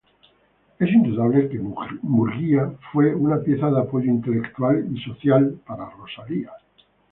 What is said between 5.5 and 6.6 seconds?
para Rosalía.